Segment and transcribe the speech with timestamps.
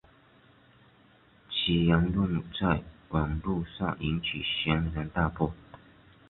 [1.51, 5.53] 其言论在网路上引起轩然大波。